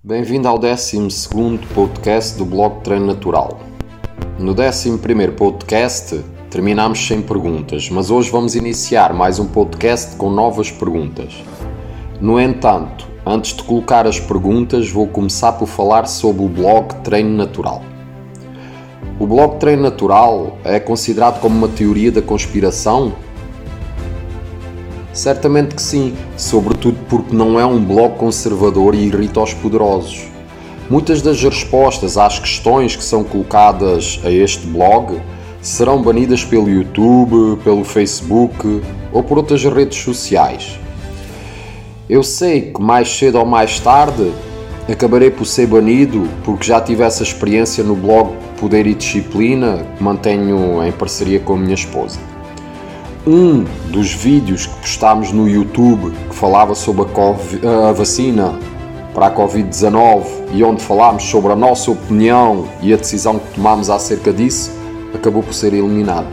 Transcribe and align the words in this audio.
Bem-vindo 0.00 0.46
ao 0.46 0.56
12 0.56 1.08
podcast 1.74 2.38
do 2.38 2.44
blog 2.44 2.82
Treino 2.84 3.06
Natural. 3.06 3.58
No 4.38 4.52
11 4.52 4.96
podcast 5.36 6.24
terminamos 6.48 7.04
sem 7.04 7.20
perguntas, 7.20 7.90
mas 7.90 8.08
hoje 8.08 8.30
vamos 8.30 8.54
iniciar 8.54 9.12
mais 9.12 9.40
um 9.40 9.46
podcast 9.46 10.14
com 10.14 10.30
novas 10.30 10.70
perguntas. 10.70 11.42
No 12.20 12.40
entanto, 12.40 13.08
antes 13.26 13.56
de 13.56 13.64
colocar 13.64 14.06
as 14.06 14.20
perguntas, 14.20 14.88
vou 14.88 15.08
começar 15.08 15.54
por 15.54 15.66
falar 15.66 16.06
sobre 16.06 16.44
o 16.44 16.48
blog 16.48 16.94
Treino 17.02 17.36
Natural. 17.36 17.82
O 19.18 19.26
blog 19.26 19.58
Treino 19.58 19.82
Natural 19.82 20.56
é 20.62 20.78
considerado 20.78 21.40
como 21.40 21.58
uma 21.58 21.68
teoria 21.68 22.12
da 22.12 22.22
conspiração? 22.22 23.12
Certamente 25.18 25.74
que 25.74 25.82
sim, 25.82 26.14
sobretudo 26.36 26.96
porque 27.08 27.34
não 27.34 27.58
é 27.58 27.66
um 27.66 27.84
blog 27.84 28.14
conservador 28.16 28.94
e 28.94 28.98
irrita 28.98 29.40
os 29.40 29.52
poderosos. 29.52 30.28
Muitas 30.88 31.20
das 31.20 31.42
respostas 31.42 32.16
às 32.16 32.38
questões 32.38 32.94
que 32.94 33.02
são 33.02 33.24
colocadas 33.24 34.20
a 34.22 34.30
este 34.30 34.64
blog 34.68 35.20
serão 35.60 36.00
banidas 36.00 36.44
pelo 36.44 36.70
YouTube, 36.70 37.60
pelo 37.64 37.82
Facebook 37.82 38.80
ou 39.12 39.20
por 39.24 39.38
outras 39.38 39.64
redes 39.64 39.98
sociais. 39.98 40.78
Eu 42.08 42.22
sei 42.22 42.70
que 42.70 42.80
mais 42.80 43.08
cedo 43.08 43.40
ou 43.40 43.44
mais 43.44 43.80
tarde 43.80 44.30
acabarei 44.88 45.32
por 45.32 45.46
ser 45.46 45.66
banido 45.66 46.28
porque 46.44 46.64
já 46.64 46.80
tive 46.80 47.02
essa 47.02 47.24
experiência 47.24 47.82
no 47.82 47.96
blog 47.96 48.36
Poder 48.60 48.86
e 48.86 48.94
Disciplina 48.94 49.84
que 49.96 50.04
mantenho 50.04 50.80
em 50.86 50.92
parceria 50.92 51.40
com 51.40 51.54
a 51.54 51.56
minha 51.56 51.74
esposa 51.74 52.37
um 53.28 53.62
dos 53.90 54.14
vídeos 54.14 54.66
que 54.66 54.74
postámos 54.80 55.32
no 55.32 55.46
YouTube 55.46 56.10
que 56.30 56.34
falava 56.34 56.74
sobre 56.74 57.02
a, 57.02 57.04
COVID, 57.04 57.66
a 57.66 57.92
vacina 57.92 58.58
para 59.12 59.26
a 59.26 59.30
Covid-19 59.30 60.24
e 60.54 60.64
onde 60.64 60.82
falámos 60.82 61.24
sobre 61.24 61.52
a 61.52 61.56
nossa 61.56 61.90
opinião 61.90 62.66
e 62.80 62.90
a 62.90 62.96
decisão 62.96 63.38
que 63.38 63.54
tomámos 63.54 63.90
acerca 63.90 64.32
disso, 64.32 64.72
acabou 65.14 65.42
por 65.42 65.52
ser 65.52 65.74
eliminado. 65.74 66.26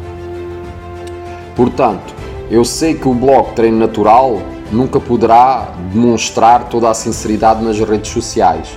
Portanto, 1.53 2.13
eu 2.49 2.63
sei 2.63 2.93
que 2.93 3.09
o 3.09 3.13
blog 3.13 3.53
Treino 3.55 3.77
Natural 3.77 4.39
nunca 4.71 4.97
poderá 4.97 5.73
demonstrar 5.91 6.69
toda 6.69 6.89
a 6.89 6.93
sinceridade 6.93 7.61
nas 7.61 7.77
redes 7.77 8.11
sociais. 8.11 8.69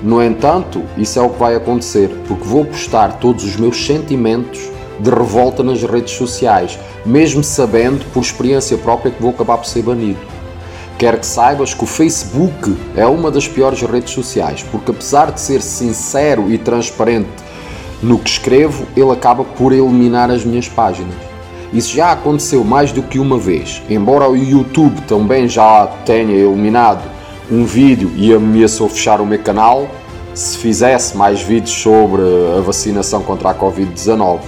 No 0.00 0.22
entanto, 0.22 0.82
isso 0.96 1.18
é 1.18 1.22
o 1.22 1.30
que 1.30 1.40
vai 1.40 1.56
acontecer, 1.56 2.08
porque 2.28 2.44
vou 2.44 2.64
postar 2.64 3.18
todos 3.18 3.44
os 3.44 3.56
meus 3.56 3.84
sentimentos 3.84 4.73
de 4.98 5.10
revolta 5.10 5.62
nas 5.62 5.82
redes 5.82 6.14
sociais, 6.14 6.78
mesmo 7.04 7.42
sabendo 7.42 8.04
por 8.12 8.20
experiência 8.22 8.76
própria 8.78 9.10
que 9.10 9.20
vou 9.20 9.30
acabar 9.30 9.58
por 9.58 9.66
ser 9.66 9.82
banido. 9.82 10.20
Quero 10.98 11.18
que 11.18 11.26
saibas 11.26 11.74
que 11.74 11.82
o 11.82 11.86
Facebook 11.86 12.76
é 12.96 13.06
uma 13.06 13.30
das 13.30 13.48
piores 13.48 13.80
redes 13.82 14.12
sociais, 14.12 14.64
porque 14.70 14.92
apesar 14.92 15.32
de 15.32 15.40
ser 15.40 15.60
sincero 15.60 16.50
e 16.50 16.56
transparente 16.56 17.28
no 18.02 18.18
que 18.18 18.30
escrevo, 18.30 18.86
ele 18.96 19.10
acaba 19.10 19.44
por 19.44 19.72
eliminar 19.72 20.30
as 20.30 20.44
minhas 20.44 20.68
páginas. 20.68 21.14
Isso 21.72 21.94
já 21.94 22.12
aconteceu 22.12 22.62
mais 22.62 22.92
do 22.92 23.02
que 23.02 23.18
uma 23.18 23.38
vez, 23.38 23.82
embora 23.90 24.30
o 24.30 24.36
YouTube 24.36 25.00
também 25.02 25.48
já 25.48 25.86
tenha 26.06 26.32
eliminado 26.32 27.02
um 27.50 27.64
vídeo 27.64 28.12
e 28.14 28.32
ameaçou 28.32 28.88
fechar 28.88 29.20
o 29.20 29.26
meu 29.26 29.38
canal 29.38 29.88
se 30.34 30.58
fizesse 30.58 31.16
mais 31.16 31.40
vídeos 31.40 31.70
sobre 31.70 32.22
a 32.58 32.60
vacinação 32.60 33.22
contra 33.22 33.50
a 33.50 33.54
Covid-19. 33.54 34.40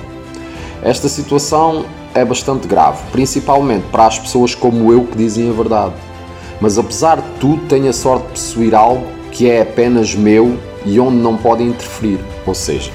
Esta 0.87 1.09
situação 1.09 1.85
é 2.15 2.25
bastante 2.25 2.69
grave, 2.69 3.03
principalmente 3.11 3.83
para 3.91 4.07
as 4.07 4.21
pessoas 4.21 4.55
como 4.55 4.93
eu 4.93 5.03
que 5.03 5.17
dizem 5.17 5.51
a 5.51 5.53
verdade. 5.53 5.95
Mas 6.61 6.79
apesar 6.79 7.17
de 7.17 7.29
tudo, 7.41 7.67
tenho 7.67 7.91
a 7.91 7.93
sorte 7.93 8.27
de 8.27 8.31
possuir 8.31 8.73
algo 8.73 9.05
que 9.33 9.51
é 9.51 9.63
apenas 9.63 10.15
meu 10.15 10.57
e 10.85 11.01
onde 11.01 11.17
não 11.17 11.37
podem 11.37 11.71
interferir, 11.71 12.21
ou 12.47 12.55
seja, 12.55 12.93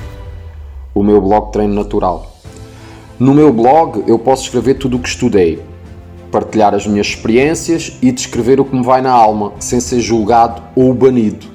o 0.96 1.04
meu 1.04 1.20
blog 1.20 1.52
Treino 1.52 1.76
Natural. 1.76 2.32
No 3.20 3.34
meu 3.34 3.52
blog 3.52 4.06
eu 4.08 4.18
posso 4.18 4.44
escrever 4.44 4.76
tudo 4.76 4.96
o 4.96 5.00
que 5.02 5.10
estudei, 5.10 5.62
partilhar 6.32 6.74
as 6.74 6.88
minhas 6.88 7.08
experiências 7.08 7.98
e 8.02 8.10
descrever 8.10 8.62
o 8.62 8.64
que 8.64 8.74
me 8.74 8.86
vai 8.86 9.02
na 9.02 9.12
alma, 9.12 9.52
sem 9.60 9.82
ser 9.82 10.00
julgado 10.00 10.62
ou 10.78 10.94
banido. 10.94 11.46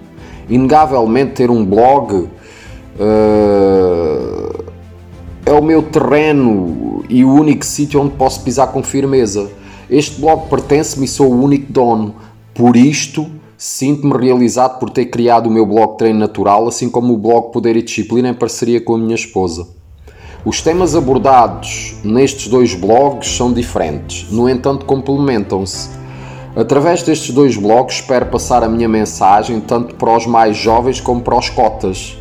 Inegavelmente, 0.50 1.32
ter 1.32 1.50
um 1.50 1.64
blog 1.64 2.12
uh, 2.14 2.28
é 5.46 5.52
o 5.52 5.62
meu 5.62 5.80
terreno 5.80 7.04
e 7.08 7.24
o 7.24 7.32
único 7.32 7.64
sítio 7.64 8.02
onde 8.02 8.16
posso 8.16 8.42
pisar 8.42 8.66
com 8.72 8.82
firmeza. 8.82 9.48
Este 9.88 10.20
blog 10.20 10.48
pertence-me 10.50 11.04
e 11.04 11.08
sou 11.08 11.32
o 11.32 11.40
único 11.40 11.72
dono. 11.72 12.16
Por 12.52 12.76
isto, 12.76 13.24
sinto-me 13.56 14.12
realizado 14.18 14.80
por 14.80 14.90
ter 14.90 15.06
criado 15.06 15.46
o 15.46 15.50
meu 15.50 15.64
blog 15.64 15.96
Treino 15.96 16.18
Natural, 16.18 16.66
assim 16.66 16.90
como 16.90 17.14
o 17.14 17.16
blog 17.16 17.52
Poder 17.52 17.76
e 17.76 17.82
Disciplina 17.82 18.28
em 18.28 18.34
parceria 18.34 18.80
com 18.80 18.96
a 18.96 18.98
minha 18.98 19.14
esposa. 19.14 19.68
Os 20.44 20.60
temas 20.60 20.96
abordados 20.96 21.94
nestes 22.02 22.48
dois 22.48 22.74
blogs 22.74 23.36
são 23.36 23.52
diferentes, 23.52 24.28
no 24.32 24.48
entanto, 24.48 24.84
complementam-se. 24.84 25.90
Através 26.56 27.04
destes 27.04 27.32
dois 27.32 27.56
blogs, 27.56 27.96
espero 27.96 28.26
passar 28.26 28.64
a 28.64 28.68
minha 28.68 28.88
mensagem 28.88 29.60
tanto 29.60 29.94
para 29.94 30.16
os 30.16 30.26
mais 30.26 30.56
jovens 30.56 31.00
como 31.00 31.20
para 31.20 31.38
os 31.38 31.48
cotas. 31.50 32.16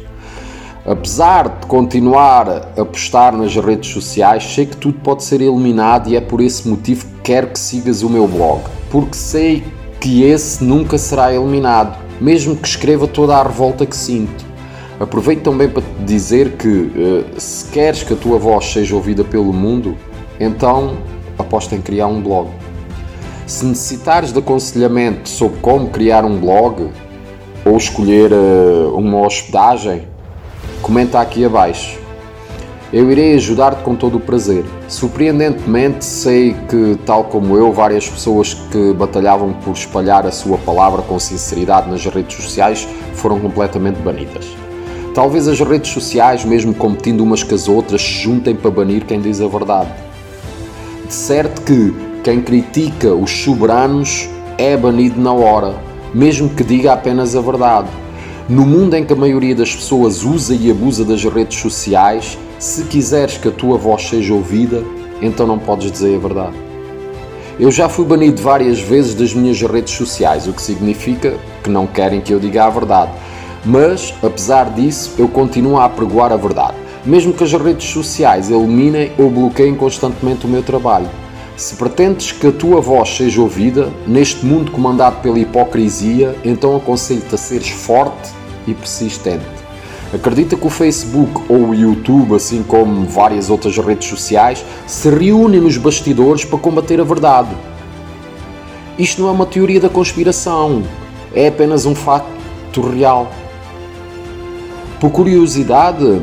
Apesar 0.86 1.50
de 1.62 1.66
continuar 1.66 2.72
a 2.78 2.86
postar 2.86 3.34
nas 3.34 3.56
redes 3.56 3.90
sociais, 3.90 4.44
sei 4.44 4.68
que 4.68 4.78
tudo 4.78 5.00
pode 5.00 5.24
ser 5.24 5.42
eliminado 5.42 6.08
e 6.08 6.16
é 6.16 6.22
por 6.22 6.40
esse 6.40 6.68
motivo 6.68 7.08
que 7.08 7.22
quero 7.24 7.48
que 7.48 7.60
sigas 7.60 8.04
o 8.04 8.10
meu 8.10 8.28
blog, 8.28 8.62
porque 8.92 9.16
sei 9.16 9.64
que 10.00 10.24
esse 10.24 10.64
nunca 10.64 11.00
será 11.00 11.34
eliminado, 11.34 11.98
mesmo 12.22 12.56
que 12.56 12.68
escreva 12.68 13.08
toda 13.08 13.36
a 13.36 13.42
revolta 13.42 13.84
que 13.84 13.98
sinto. 13.98 14.46
Aproveito 15.00 15.42
também 15.42 15.68
para 15.68 15.82
te 15.82 16.04
dizer 16.06 16.52
que 16.52 16.92
eh, 16.96 17.40
se 17.40 17.66
queres 17.72 18.04
que 18.04 18.14
a 18.14 18.16
tua 18.16 18.38
voz 18.38 18.66
seja 18.66 18.96
ouvida 18.96 19.24
pelo 19.24 19.52
mundo, 19.52 19.98
então 20.40 20.98
aposta 21.36 21.76
em 21.76 21.82
criar 21.82 22.06
um 22.06 22.22
blog. 22.22 22.48
Se 23.48 23.66
necessitares 23.66 24.32
de 24.32 24.38
aconselhamento 24.38 25.28
sobre 25.28 25.60
como 25.62 25.90
criar 25.90 26.24
um 26.24 26.40
blog 26.40 26.92
ou 27.66 27.76
escolher 27.76 28.32
eh, 28.32 28.88
uma 28.94 29.26
hospedagem, 29.26 30.14
comenta 30.82 31.20
aqui 31.20 31.46
abaixo. 31.46 32.00
Eu 32.94 33.12
irei 33.12 33.34
ajudar-te 33.34 33.84
com 33.84 33.96
todo 33.96 34.18
o 34.18 34.20
prazer. 34.20 34.64
Surpreendentemente, 34.88 36.06
sei 36.06 36.56
que, 36.70 36.98
tal 37.06 37.26
como 37.26 37.58
eu, 37.58 37.74
várias 37.74 38.08
pessoas 38.08 38.54
que 38.54 38.94
batalhavam 38.94 39.52
por 39.54 39.74
espalhar 39.74 40.26
a 40.26 40.32
sua 40.32 40.58
palavra 40.60 41.02
com 41.02 41.20
sinceridade 41.20 41.90
nas 41.90 42.06
redes 42.06 42.42
sociais 42.42 42.88
foram 43.14 43.40
completamente 43.40 43.98
banidas. 43.98 44.46
Talvez 45.14 45.48
as 45.48 45.60
redes 45.60 45.92
sociais, 45.92 46.46
mesmo 46.46 46.74
competindo 46.74 47.22
umas 47.22 47.44
com 47.44 47.56
as 47.56 47.68
outras, 47.68 48.02
se 48.02 48.24
juntem 48.24 48.56
para 48.56 48.72
banir 48.72 49.04
quem 49.06 49.20
diz 49.20 49.42
a 49.42 49.48
verdade. 49.48 49.90
De 51.06 51.14
certo 51.14 51.64
que 51.64 51.94
quem 52.24 52.42
critica 52.42 53.14
os 53.14 53.32
soberanos 53.32 54.30
é 54.58 54.78
banido 54.78 55.20
na 55.20 55.34
hora, 55.34 55.74
mesmo 56.14 56.50
que 56.50 56.64
diga 56.64 56.94
apenas 56.94 57.36
a 57.36 57.42
verdade 57.42 57.90
no 58.48 58.64
mundo 58.64 58.96
em 58.96 59.04
que 59.04 59.12
a 59.12 59.16
maioria 59.16 59.56
das 59.56 59.76
pessoas 59.76 60.24
usa 60.24 60.54
e 60.54 60.70
abusa 60.70 61.04
das 61.04 61.24
redes 61.24 61.60
sociais, 61.60 62.38
se 62.60 62.84
quiseres 62.84 63.38
que 63.40 63.48
a 63.48 63.52
tua 63.52 63.76
voz 63.76 64.08
seja 64.08 64.36
ouvida, 64.36 64.84
então 65.20 65.48
não 65.48 65.58
podes 65.58 65.92
dizer 65.92 66.16
a 66.16 66.20
verdade. 66.20 66.56
Eu 67.60 67.72
já 67.72 67.90
fui 67.90 68.06
banido 68.06 68.40
várias 68.40 68.80
vezes 68.80 69.16
das 69.16 69.34
minhas 69.34 69.60
redes 69.62 69.96
sociais, 69.96 70.48
o 70.48 70.54
que 70.54 70.62
significa 70.62 71.34
que 71.64 71.72
não 71.72 71.88
querem 71.88 72.22
que 72.22 72.34
eu 72.34 72.40
diga 72.40 72.66
a 72.66 72.70
verdade. 72.70 73.12
Mas, 73.66 74.14
apesar 74.22 74.70
disso, 74.70 75.14
eu 75.18 75.28
continuo 75.28 75.78
a 75.78 75.86
apregoar 75.86 76.32
a 76.32 76.38
verdade, 76.38 76.76
mesmo 77.04 77.34
que 77.34 77.44
as 77.44 77.52
redes 77.52 77.90
sociais 77.90 78.52
eliminem 78.52 79.12
ou 79.18 79.32
bloqueiem 79.32 79.74
constantemente 79.74 80.46
o 80.46 80.50
meu 80.50 80.62
trabalho. 80.62 81.10
Se 81.58 81.76
pretendes 81.78 82.32
que 82.32 82.46
a 82.46 82.52
tua 82.52 82.80
voz 82.80 83.16
seja 83.16 83.42
ouvida, 83.42 83.90
neste 84.06 84.46
mundo 84.46 84.72
comandado 84.72 85.22
pela 85.22 85.40
hipocrisia, 85.40 86.36
então 86.44 86.76
aconselho-te 86.76 87.34
a 87.34 87.38
seres 87.38 87.70
forte 87.70 88.35
e 88.68 88.74
persistente. 88.74 89.46
Acredita 90.14 90.56
que 90.56 90.66
o 90.66 90.70
Facebook 90.70 91.42
ou 91.50 91.70
o 91.70 91.76
YouTube, 91.76 92.36
assim 92.36 92.64
como 92.64 93.06
várias 93.06 93.50
outras 93.50 93.78
redes 93.78 94.08
sociais, 94.08 94.64
se 94.86 95.10
reúnem 95.10 95.60
nos 95.60 95.78
bastidores 95.78 96.46
para 96.46 96.60
combater 96.60 97.02
a 97.02 97.04
verdade. 97.04 97.56
Isto 98.98 99.24
não 99.24 99.30
é 99.30 99.32
uma 99.32 99.46
teoria 99.46 99.80
da 99.80 99.90
conspiração, 99.90 100.84
é 101.34 101.48
apenas 101.48 101.86
um 101.86 101.94
facto 101.94 102.82
real. 102.82 103.30
Por 105.02 105.10
curiosidade, 105.10 106.22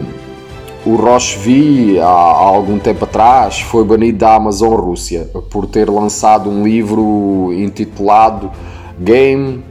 o 0.86 0.96
Rochevi, 0.96 1.98
há, 2.00 2.06
há 2.06 2.44
algum 2.44 2.78
tempo 2.78 3.04
atrás, 3.04 3.60
foi 3.60 3.84
banido 3.84 4.18
da 4.18 4.34
Amazon 4.34 4.74
Rússia 4.74 5.28
por 5.50 5.66
ter 5.66 5.90
lançado 5.90 6.48
um 6.48 6.64
livro 6.64 7.52
intitulado 7.52 8.50
Game 8.98 9.62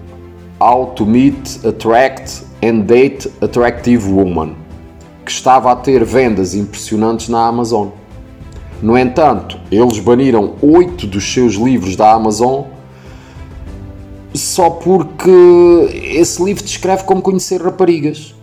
How 0.61 0.93
to 0.93 1.07
Meet, 1.07 1.65
Attract 1.65 2.43
and 2.63 2.81
Date 2.81 3.27
Attractive 3.41 4.07
Woman, 4.07 4.55
que 5.25 5.31
estava 5.31 5.71
a 5.71 5.75
ter 5.75 6.05
vendas 6.05 6.53
impressionantes 6.53 7.29
na 7.29 7.47
Amazon. 7.47 7.87
No 8.79 8.95
entanto, 8.95 9.59
eles 9.71 9.97
baniram 9.97 10.53
oito 10.61 11.07
dos 11.07 11.23
seus 11.33 11.55
livros 11.55 11.95
da 11.95 12.11
Amazon 12.11 12.65
só 14.35 14.69
porque 14.69 15.31
esse 16.13 16.43
livro 16.43 16.63
descreve 16.63 17.05
como 17.05 17.23
conhecer 17.23 17.59
raparigas. 17.59 18.35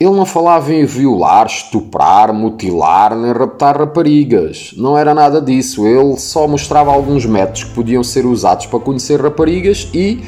Ele 0.00 0.12
não 0.12 0.24
falava 0.24 0.72
em 0.72 0.84
violar, 0.84 1.46
estuprar, 1.46 2.32
mutilar 2.32 3.16
nem 3.16 3.32
raptar 3.32 3.76
raparigas. 3.76 4.72
Não 4.76 4.96
era 4.96 5.12
nada 5.12 5.42
disso. 5.42 5.84
Ele 5.86 6.16
só 6.16 6.46
mostrava 6.46 6.92
alguns 6.92 7.26
métodos 7.26 7.64
que 7.64 7.74
podiam 7.74 8.04
ser 8.04 8.24
usados 8.24 8.66
para 8.66 8.78
conhecer 8.78 9.20
raparigas 9.20 9.90
e 9.92 10.22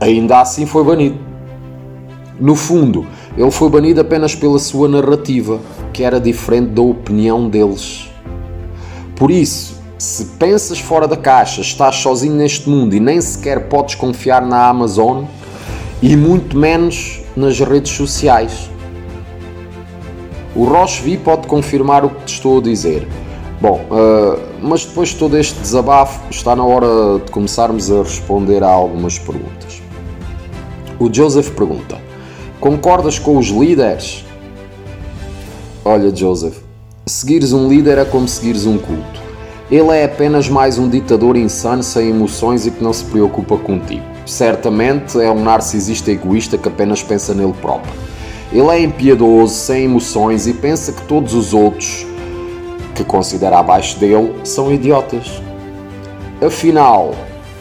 ainda 0.00 0.40
assim 0.40 0.66
foi 0.66 0.84
banido. 0.84 1.18
No 2.38 2.54
fundo, 2.54 3.06
ele 3.36 3.50
foi 3.50 3.68
banido 3.68 4.00
apenas 4.00 4.34
pela 4.34 4.58
sua 4.58 4.88
narrativa, 4.88 5.60
que 5.92 6.02
era 6.02 6.20
diferente 6.20 6.68
da 6.70 6.82
opinião 6.82 7.48
deles. 7.48 8.10
Por 9.14 9.30
isso, 9.30 9.80
se 9.98 10.24
pensas 10.38 10.78
fora 10.78 11.08
da 11.08 11.16
caixa, 11.16 11.60
estás 11.60 11.96
sozinho 11.96 12.34
neste 12.34 12.68
mundo 12.68 12.94
e 12.94 13.00
nem 13.00 13.20
sequer 13.20 13.68
podes 13.68 13.94
confiar 13.94 14.44
na 14.44 14.68
Amazon 14.68 15.24
e 16.02 16.14
muito 16.16 16.58
menos 16.58 17.22
nas 17.34 17.58
redes 17.58 17.92
sociais 17.92 18.68
o 20.56 20.64
Roche 20.64 21.18
pode 21.18 21.46
confirmar 21.46 22.02
o 22.04 22.08
que 22.08 22.24
te 22.24 22.34
estou 22.34 22.58
a 22.58 22.62
dizer. 22.62 23.06
Bom, 23.60 23.84
uh, 23.90 24.40
mas 24.62 24.86
depois 24.86 25.10
de 25.10 25.16
todo 25.16 25.36
este 25.36 25.60
desabafo, 25.60 26.18
está 26.30 26.56
na 26.56 26.64
hora 26.64 27.20
de 27.24 27.30
começarmos 27.30 27.90
a 27.90 27.98
responder 28.02 28.62
a 28.62 28.68
algumas 28.68 29.18
perguntas. 29.18 29.82
O 30.98 31.12
Joseph 31.12 31.50
pergunta: 31.50 31.98
Concordas 32.58 33.18
com 33.18 33.36
os 33.36 33.48
líderes? 33.48 34.24
Olha, 35.84 36.14
Joseph, 36.14 36.56
seguires 37.04 37.52
um 37.52 37.68
líder 37.68 37.98
é 37.98 38.04
como 38.04 38.26
seguires 38.26 38.64
um 38.64 38.78
culto. 38.78 39.20
Ele 39.70 39.90
é 39.90 40.04
apenas 40.04 40.48
mais 40.48 40.78
um 40.78 40.88
ditador 40.88 41.36
insano 41.36 41.82
sem 41.82 42.08
emoções 42.08 42.66
e 42.66 42.70
que 42.70 42.82
não 42.82 42.94
se 42.94 43.04
preocupa 43.04 43.58
contigo. 43.58 44.04
Certamente 44.24 45.20
é 45.20 45.30
um 45.30 45.42
narcisista 45.42 46.10
egoísta 46.10 46.56
que 46.56 46.68
apenas 46.68 47.02
pensa 47.02 47.34
nele 47.34 47.54
próprio. 47.60 47.92
Ele 48.50 48.68
é 48.70 48.80
impiedoso, 48.80 49.52
sem 49.52 49.84
emoções 49.84 50.46
e 50.46 50.54
pensa 50.54 50.92
que 50.92 51.02
todos 51.02 51.34
os 51.34 51.52
outros, 51.52 52.06
que 52.94 53.04
considera 53.04 53.58
abaixo 53.58 53.98
dele, 53.98 54.32
são 54.44 54.72
idiotas. 54.72 55.42
Afinal, 56.40 57.14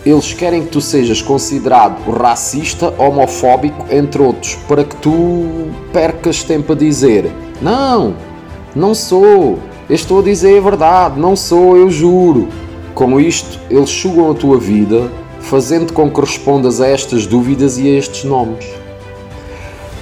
eles 0.06 0.34
querem 0.34 0.64
que 0.64 0.70
tu 0.70 0.80
sejas 0.80 1.22
considerado 1.22 2.12
racista, 2.12 2.94
homofóbico, 2.98 3.86
entre 3.90 4.22
outros, 4.22 4.56
para 4.68 4.84
que 4.84 4.96
tu 4.98 5.70
percas 5.92 6.44
tempo 6.44 6.74
a 6.74 6.76
dizer: 6.76 7.32
Não, 7.62 8.16
não 8.76 8.94
sou, 8.94 9.58
eu 9.90 9.96
estou 9.96 10.20
a 10.20 10.24
dizer 10.24 10.58
a 10.58 10.62
verdade, 10.62 11.20
não 11.20 11.36
sou, 11.36 11.76
eu 11.76 11.90
juro. 11.90 12.48
Com 12.94 13.20
isto, 13.20 13.60
eles 13.70 13.90
sugam 13.90 14.32
a 14.32 14.36
tua 14.36 14.58
vida, 14.58 15.12
fazendo 15.40 15.92
com 15.92 16.10
que 16.10 16.22
respondas 16.22 16.80
a 16.80 16.88
estas 16.88 17.26
dúvidas 17.26 17.78
e 17.78 17.88
a 17.88 17.98
estes 17.98 18.24
nomes 18.24 18.66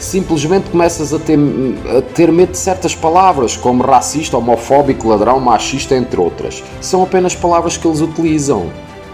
simplesmente 0.03 0.69
começas 0.69 1.13
a 1.13 1.19
ter, 1.19 1.39
a 1.97 2.01
ter 2.01 2.31
medo 2.31 2.51
de 2.51 2.57
certas 2.57 2.93
palavras, 2.93 3.55
como 3.55 3.83
racista, 3.83 4.37
homofóbico, 4.37 5.07
ladrão, 5.07 5.39
machista, 5.39 5.95
entre 5.95 6.19
outras. 6.19 6.61
São 6.81 7.01
apenas 7.03 7.35
palavras 7.35 7.77
que 7.77 7.87
eles 7.87 8.01
utilizam 8.01 8.69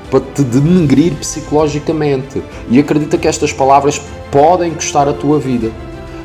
para 0.09 0.19
te 0.19 0.43
denegrir 0.43 1.13
psicologicamente. 1.15 2.41
E 2.69 2.79
acredita 2.79 3.17
que 3.17 3.27
estas 3.27 3.53
palavras 3.53 4.01
podem 4.31 4.73
custar 4.73 5.07
a 5.07 5.13
tua 5.13 5.39
vida. 5.39 5.71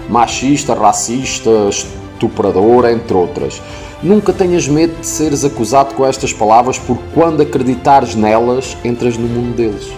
Machista, 0.08 0.74
racista, 0.74 1.50
estuprador, 1.68 2.88
entre 2.88 3.14
outras. 3.14 3.60
Nunca 4.02 4.32
tenhas 4.32 4.68
medo 4.68 5.00
de 5.00 5.06
seres 5.06 5.44
acusado 5.44 5.94
com 5.94 6.04
estas 6.04 6.32
palavras, 6.32 6.78
porque 6.78 7.02
quando 7.14 7.40
acreditares 7.40 8.14
nelas, 8.14 8.76
entras 8.84 9.16
no 9.16 9.26
mundo 9.26 9.56
deles. 9.56 9.88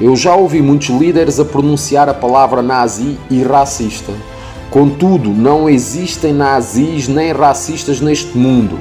Eu 0.00 0.14
já 0.16 0.34
ouvi 0.34 0.60
muitos 0.60 0.88
líderes 0.88 1.40
a 1.40 1.44
pronunciar 1.44 2.08
a 2.08 2.14
palavra 2.14 2.60
nazi 2.60 3.16
e 3.30 3.42
racista. 3.42 4.12
Contudo, 4.70 5.30
não 5.30 5.70
existem 5.70 6.32
nazis 6.34 7.08
nem 7.08 7.32
racistas 7.32 8.00
neste 8.00 8.36
mundo. 8.36 8.78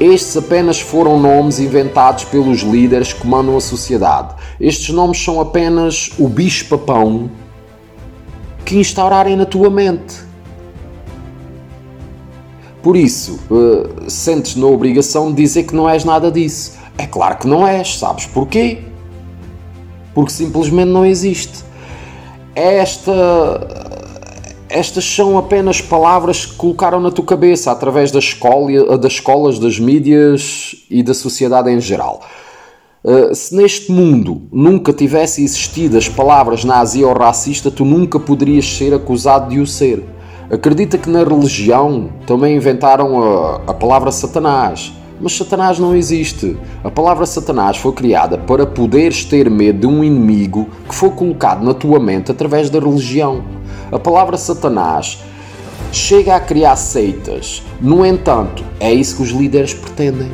Estes 0.00 0.36
apenas 0.36 0.80
foram 0.80 1.18
nomes 1.18 1.58
inventados 1.58 2.24
pelos 2.24 2.60
líderes 2.60 3.12
que 3.12 3.20
comandam 3.20 3.56
a 3.56 3.60
sociedade. 3.60 4.34
Estes 4.60 4.90
nomes 4.90 5.22
são 5.22 5.40
apenas 5.40 6.12
o 6.18 6.28
bicho-papão 6.28 7.30
que 8.64 8.76
instaurarem 8.76 9.34
na 9.34 9.44
tua 9.44 9.68
mente. 9.68 10.14
Por 12.82 12.96
isso, 12.96 13.40
uh, 13.50 14.08
sentes 14.08 14.54
na 14.54 14.66
obrigação 14.66 15.30
de 15.30 15.42
dizer 15.42 15.64
que 15.64 15.74
não 15.74 15.88
és 15.88 16.04
nada 16.04 16.30
disso. 16.30 16.78
É 16.96 17.06
claro 17.06 17.38
que 17.38 17.48
não 17.48 17.66
és, 17.66 17.98
sabes 17.98 18.26
porquê? 18.26 18.88
porque 20.18 20.32
simplesmente 20.32 20.88
não 20.88 21.06
existe. 21.06 21.62
Esta, 22.52 23.87
estas 24.68 25.04
são 25.04 25.38
apenas 25.38 25.80
palavras 25.80 26.44
que 26.44 26.54
colocaram 26.56 27.00
na 27.00 27.10
tua 27.10 27.24
cabeça 27.24 27.70
através 27.70 28.10
da 28.10 28.18
escola, 28.18 28.98
das 28.98 29.14
escolas, 29.14 29.58
das 29.58 29.78
mídias 29.78 30.76
e 30.90 31.02
da 31.02 31.14
sociedade 31.14 31.70
em 31.70 31.80
geral. 31.80 32.20
Uh, 33.02 33.34
se 33.34 33.54
neste 33.54 33.92
mundo 33.92 34.42
nunca 34.52 34.92
tivesse 34.92 35.42
existido 35.42 35.96
as 35.96 36.08
palavras 36.08 36.64
nazi 36.64 37.04
ou 37.04 37.16
racista, 37.16 37.70
tu 37.70 37.84
nunca 37.84 38.18
poderias 38.18 38.66
ser 38.66 38.92
acusado 38.92 39.50
de 39.50 39.60
o 39.60 39.66
ser. 39.66 40.04
Acredita 40.50 40.98
que 40.98 41.08
na 41.08 41.22
religião 41.22 42.10
também 42.26 42.56
inventaram 42.56 43.22
a, 43.22 43.56
a 43.68 43.74
palavra 43.74 44.10
Satanás. 44.10 44.92
Mas 45.20 45.36
Satanás 45.36 45.78
não 45.78 45.96
existe. 45.96 46.56
A 46.82 46.90
palavra 46.90 47.26
Satanás 47.26 47.76
foi 47.76 47.92
criada 47.92 48.38
para 48.38 48.64
poderes 48.64 49.24
ter 49.24 49.50
medo 49.50 49.80
de 49.80 49.86
um 49.86 50.04
inimigo 50.04 50.68
que 50.88 50.94
foi 50.94 51.10
colocado 51.10 51.64
na 51.64 51.74
tua 51.74 51.98
mente 51.98 52.30
através 52.30 52.70
da 52.70 52.78
religião. 52.78 53.42
A 53.90 53.98
palavra 53.98 54.36
Satanás 54.36 55.18
chega 55.92 56.36
a 56.36 56.40
criar 56.40 56.76
seitas. 56.76 57.62
No 57.80 58.04
entanto, 58.04 58.64
é 58.78 58.92
isso 58.92 59.16
que 59.16 59.22
os 59.22 59.30
líderes 59.30 59.74
pretendem. 59.74 60.30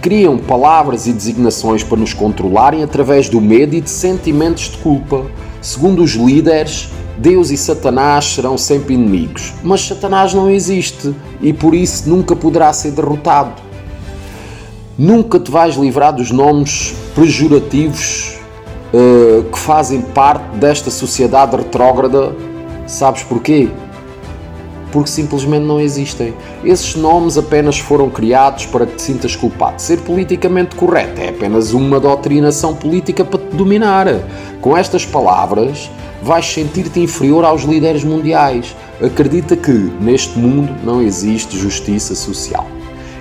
Criam 0.00 0.38
palavras 0.38 1.06
e 1.06 1.12
designações 1.12 1.82
para 1.82 1.98
nos 1.98 2.12
controlarem 2.12 2.82
através 2.82 3.28
do 3.28 3.40
medo 3.40 3.74
e 3.74 3.80
de 3.80 3.90
sentimentos 3.90 4.70
de 4.70 4.78
culpa. 4.78 5.26
Segundo 5.60 6.02
os 6.02 6.12
líderes, 6.12 6.88
Deus 7.18 7.50
e 7.50 7.56
Satanás 7.56 8.24
serão 8.24 8.58
sempre 8.58 8.94
inimigos. 8.94 9.52
Mas 9.62 9.86
Satanás 9.86 10.34
não 10.34 10.50
existe 10.50 11.14
e 11.40 11.52
por 11.52 11.74
isso 11.74 12.08
nunca 12.08 12.34
poderá 12.34 12.72
ser 12.72 12.92
derrotado. 12.92 13.62
Nunca 14.98 15.38
te 15.38 15.50
vais 15.50 15.74
livrar 15.76 16.12
dos 16.12 16.30
nomes 16.30 16.94
pejorativos 17.14 18.38
uh, 18.92 19.44
que 19.44 19.58
fazem 19.58 20.00
parte 20.00 20.56
desta 20.56 20.90
sociedade 20.90 21.56
retrógrada. 21.56 22.34
Sabes 22.86 23.22
porquê? 23.22 23.68
Porque 24.90 25.08
simplesmente 25.08 25.64
não 25.64 25.80
existem. 25.80 26.34
Esses 26.62 26.94
nomes 26.94 27.38
apenas 27.38 27.78
foram 27.78 28.10
criados 28.10 28.66
para 28.66 28.84
que 28.84 28.96
te 28.96 29.02
sintas 29.02 29.34
culpado. 29.34 29.80
Ser 29.80 29.98
politicamente 30.00 30.76
correto 30.76 31.20
é 31.20 31.30
apenas 31.30 31.72
uma 31.72 31.98
doutrinação 31.98 32.74
política 32.74 33.24
para 33.24 33.40
te 33.40 33.56
dominar. 33.56 34.06
Com 34.60 34.76
estas 34.76 35.06
palavras, 35.06 35.90
vais 36.22 36.44
sentir-te 36.44 37.00
inferior 37.00 37.44
aos 37.44 37.62
líderes 37.62 38.04
mundiais. 38.04 38.76
Acredita 39.02 39.56
que 39.56 39.72
neste 39.72 40.38
mundo 40.38 40.74
não 40.84 41.00
existe 41.00 41.56
justiça 41.58 42.14
social. 42.14 42.66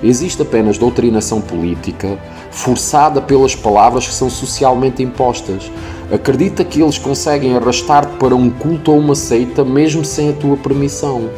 Existe 0.03 0.41
apenas 0.41 0.79
doutrinação 0.79 1.39
política 1.39 2.17
forçada 2.49 3.21
pelas 3.21 3.55
palavras 3.55 4.07
que 4.07 4.13
são 4.13 4.29
socialmente 4.29 5.03
impostas. 5.03 5.71
Acredita 6.11 6.65
que 6.65 6.81
eles 6.81 6.97
conseguem 6.97 7.55
arrastar-te 7.55 8.17
para 8.17 8.35
um 8.35 8.49
culto 8.49 8.91
ou 8.91 8.99
uma 8.99 9.15
seita 9.15 9.63
mesmo 9.63 10.03
sem 10.03 10.29
a 10.29 10.33
tua 10.33 10.57
permissão. 10.57 11.29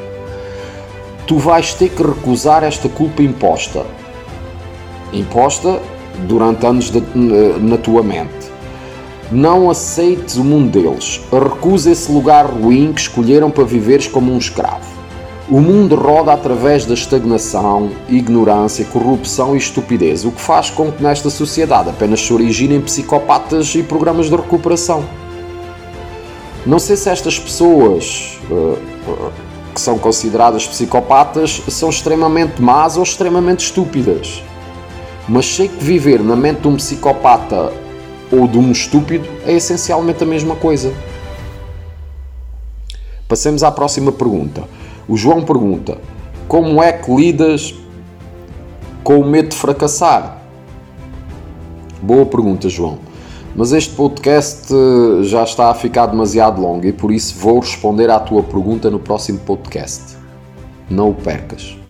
Tu 1.28 1.38
vais 1.38 1.74
ter 1.74 1.90
que 1.90 2.02
recusar 2.02 2.64
esta 2.64 2.88
culpa 2.88 3.22
imposta. 3.22 3.86
Imposta 5.12 5.82
durante 6.28 6.66
anos 6.66 6.90
de, 6.90 7.02
na 7.60 7.78
tua 7.78 8.02
mente. 8.02 8.52
Não 9.32 9.70
aceites 9.70 10.38
o 10.38 10.44
mundo 10.44 10.72
deles. 10.72 11.22
Recusa 11.32 11.92
esse 11.92 12.12
lugar 12.12 12.46
ruim 12.46 12.94
que 12.94 13.02
escolheram 13.02 13.52
para 13.52 13.64
viveres 13.64 14.08
como 14.08 14.32
um 14.32 14.38
escravo. 14.38 15.03
O 15.50 15.60
mundo 15.60 15.96
roda 15.96 16.32
através 16.32 16.86
da 16.86 16.94
estagnação, 16.94 17.92
ignorância, 18.08 18.86
corrupção 18.86 19.54
e 19.54 19.58
estupidez, 19.58 20.24
o 20.24 20.32
que 20.32 20.40
faz 20.40 20.70
com 20.70 20.90
que 20.90 21.04
nesta 21.04 21.30
sociedade 21.30 21.90
apenas 21.90 22.22
se 22.22 22.34
originem 22.34 22.80
psicopatas 22.80 23.76
e 23.76 23.84
programas 23.84 24.30
de 24.30 24.38
recuperação. 24.38 25.04
Não 26.66 26.80
sei 26.80 26.96
se 26.96 27.10
estas 27.10 27.38
pessoas 27.38 28.40
uh, 28.50 28.80
que 29.76 29.82
são 29.82 30.00
consideradas 30.00 30.66
psicopatas 30.66 31.62
são 31.68 31.90
extremamente 31.90 32.62
más 32.62 32.96
ou 32.96 33.04
extremamente 33.04 33.66
estúpidas, 33.66 34.42
mas 35.28 35.46
sei 35.46 35.68
que 35.68 35.84
viver 35.84 36.22
na 36.24 36.38
mente 36.38 36.62
de 36.62 36.70
um 36.70 36.78
psicopata 36.78 37.74
ou 38.32 38.48
de 38.48 38.58
um 38.58 38.72
estúpido 38.72 39.28
é 39.46 39.52
essencialmente 39.52 40.24
a 40.24 40.26
mesma 40.26 40.56
coisa. 40.56 40.94
Passemos 43.28 43.62
à 43.62 43.72
próxima 43.72 44.12
pergunta. 44.14 44.64
O 45.08 45.18
João 45.18 45.44
pergunta: 45.44 45.98
Como 46.48 46.82
é 46.82 46.92
que 46.94 47.14
lidas 47.14 47.74
com 49.04 49.20
o 49.20 49.26
medo 49.26 49.50
de 49.50 49.56
fracassar? 49.56 50.42
Boa 52.02 52.26
pergunta, 52.26 52.70
João. 52.70 53.00
Mas 53.56 53.72
este 53.72 53.94
podcast 53.94 54.74
eh, 54.74 55.24
já 55.24 55.44
está 55.44 55.70
a 55.70 55.76
ficar 55.76 56.08
demasiado 56.08 56.60
longo 56.60 56.86
e 56.86 56.92
por 56.92 57.12
isso 57.12 57.38
vou 57.38 57.60
responder 57.60 58.10
à 58.10 58.20
tua 58.20 58.42
pergunta 58.42 58.90
no 58.90 59.00
próximo 59.00 59.40
podcast. 59.40 60.18
Não 60.90 61.12
o 61.12 61.14
percas. 61.14 61.83